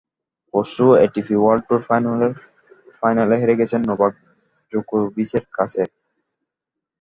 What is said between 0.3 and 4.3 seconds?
পরশু ATP world tour ফাইনালসের ফাইনালে হেরে গেছেন নোভাক